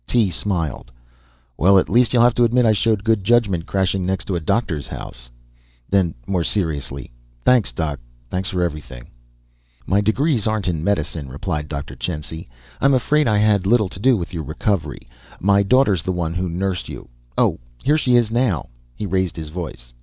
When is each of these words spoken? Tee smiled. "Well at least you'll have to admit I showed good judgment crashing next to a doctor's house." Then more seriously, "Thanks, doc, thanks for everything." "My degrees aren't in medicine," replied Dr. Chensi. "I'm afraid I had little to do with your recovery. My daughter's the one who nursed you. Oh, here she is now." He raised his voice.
Tee 0.07 0.31
smiled. 0.31 0.91
"Well 1.59 1.77
at 1.77 1.87
least 1.87 2.11
you'll 2.11 2.23
have 2.23 2.33
to 2.33 2.43
admit 2.43 2.65
I 2.65 2.71
showed 2.71 3.03
good 3.03 3.23
judgment 3.23 3.67
crashing 3.67 4.03
next 4.03 4.25
to 4.25 4.35
a 4.35 4.39
doctor's 4.39 4.87
house." 4.87 5.29
Then 5.91 6.15
more 6.25 6.43
seriously, 6.43 7.11
"Thanks, 7.45 7.71
doc, 7.71 7.99
thanks 8.27 8.49
for 8.49 8.63
everything." 8.63 9.11
"My 9.85 10.01
degrees 10.01 10.47
aren't 10.47 10.67
in 10.67 10.83
medicine," 10.83 11.29
replied 11.29 11.67
Dr. 11.69 11.95
Chensi. 11.95 12.47
"I'm 12.81 12.95
afraid 12.95 13.27
I 13.27 13.37
had 13.37 13.67
little 13.67 13.89
to 13.89 13.99
do 13.99 14.17
with 14.17 14.33
your 14.33 14.41
recovery. 14.41 15.07
My 15.39 15.61
daughter's 15.61 16.01
the 16.01 16.11
one 16.11 16.33
who 16.33 16.49
nursed 16.49 16.89
you. 16.89 17.07
Oh, 17.37 17.59
here 17.83 17.99
she 17.99 18.15
is 18.15 18.31
now." 18.31 18.69
He 18.95 19.05
raised 19.05 19.35
his 19.35 19.49
voice. 19.49 19.93